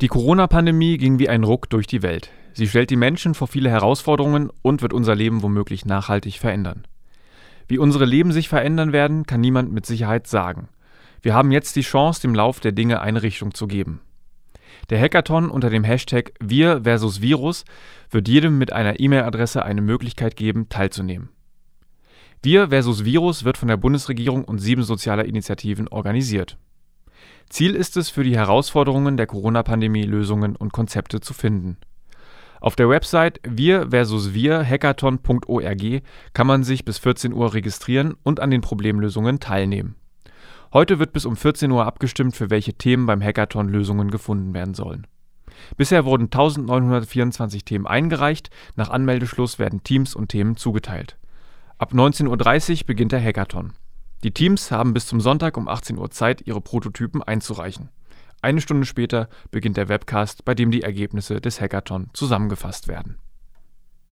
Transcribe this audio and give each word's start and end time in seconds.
Die 0.00 0.08
Corona-Pandemie 0.08 0.96
ging 0.96 1.18
wie 1.18 1.28
ein 1.28 1.44
Ruck 1.44 1.68
durch 1.68 1.86
die 1.86 2.00
Welt. 2.00 2.30
Sie 2.54 2.66
stellt 2.66 2.88
die 2.88 2.96
Menschen 2.96 3.34
vor 3.34 3.48
viele 3.48 3.68
Herausforderungen 3.68 4.50
und 4.62 4.80
wird 4.80 4.94
unser 4.94 5.14
Leben 5.14 5.42
womöglich 5.42 5.84
nachhaltig 5.84 6.38
verändern. 6.38 6.86
Wie 7.68 7.76
unsere 7.76 8.06
Leben 8.06 8.32
sich 8.32 8.48
verändern 8.48 8.94
werden, 8.94 9.26
kann 9.26 9.42
niemand 9.42 9.72
mit 9.72 9.84
Sicherheit 9.84 10.26
sagen. 10.26 10.70
Wir 11.20 11.34
haben 11.34 11.52
jetzt 11.52 11.76
die 11.76 11.82
Chance, 11.82 12.22
dem 12.22 12.34
Lauf 12.34 12.60
der 12.60 12.72
Dinge 12.72 13.02
eine 13.02 13.22
Richtung 13.22 13.52
zu 13.52 13.66
geben. 13.66 14.00
Der 14.88 14.98
Hackathon 14.98 15.50
unter 15.50 15.68
dem 15.68 15.84
Hashtag 15.84 16.32
Wir 16.40 16.80
versus 16.84 17.20
Virus 17.20 17.66
wird 18.10 18.26
jedem 18.26 18.56
mit 18.56 18.72
einer 18.72 18.98
E-Mail-Adresse 19.00 19.66
eine 19.66 19.82
Möglichkeit 19.82 20.34
geben, 20.34 20.70
teilzunehmen. 20.70 21.28
Wir 22.42 22.70
versus 22.70 23.04
Virus 23.04 23.44
wird 23.44 23.58
von 23.58 23.68
der 23.68 23.76
Bundesregierung 23.76 24.44
und 24.44 24.60
sieben 24.60 24.82
sozialer 24.82 25.26
Initiativen 25.26 25.88
organisiert. 25.88 26.56
Ziel 27.50 27.74
ist 27.74 27.96
es, 27.96 28.08
für 28.10 28.22
die 28.22 28.36
Herausforderungen 28.36 29.16
der 29.16 29.26
Corona-Pandemie 29.26 30.04
Lösungen 30.04 30.54
und 30.54 30.72
Konzepte 30.72 31.20
zu 31.20 31.34
finden. 31.34 31.78
Auf 32.60 32.76
der 32.76 32.88
Website 32.88 33.40
wir 33.42 33.90
versus 33.90 34.32
wir 34.32 34.64
hackathon.org 34.64 36.02
kann 36.32 36.46
man 36.46 36.62
sich 36.62 36.84
bis 36.84 36.98
14 36.98 37.32
Uhr 37.32 37.52
registrieren 37.52 38.14
und 38.22 38.38
an 38.38 38.50
den 38.50 38.60
Problemlösungen 38.60 39.40
teilnehmen. 39.40 39.96
Heute 40.72 41.00
wird 41.00 41.12
bis 41.12 41.26
um 41.26 41.36
14 41.36 41.72
Uhr 41.72 41.86
abgestimmt, 41.86 42.36
für 42.36 42.50
welche 42.50 42.74
Themen 42.74 43.06
beim 43.06 43.20
Hackathon 43.20 43.68
Lösungen 43.68 44.12
gefunden 44.12 44.54
werden 44.54 44.74
sollen. 44.74 45.08
Bisher 45.76 46.04
wurden 46.04 46.24
1924 46.26 47.64
Themen 47.64 47.86
eingereicht, 47.86 48.50
nach 48.76 48.90
Anmeldeschluss 48.90 49.58
werden 49.58 49.82
Teams 49.82 50.14
und 50.14 50.28
Themen 50.28 50.56
zugeteilt. 50.56 51.16
Ab 51.78 51.92
19.30 51.92 52.82
Uhr 52.82 52.86
beginnt 52.86 53.10
der 53.10 53.24
Hackathon. 53.24 53.72
Die 54.22 54.32
Teams 54.32 54.70
haben 54.70 54.92
bis 54.92 55.06
zum 55.06 55.20
Sonntag 55.20 55.56
um 55.56 55.68
18 55.68 55.96
Uhr 55.96 56.10
Zeit, 56.10 56.46
ihre 56.46 56.60
Prototypen 56.60 57.22
einzureichen. 57.22 57.88
Eine 58.42 58.60
Stunde 58.60 58.86
später 58.86 59.28
beginnt 59.50 59.76
der 59.76 59.88
Webcast, 59.88 60.44
bei 60.44 60.54
dem 60.54 60.70
die 60.70 60.82
Ergebnisse 60.82 61.40
des 61.40 61.60
Hackathon 61.60 62.08
zusammengefasst 62.12 62.88
werden 62.88 63.16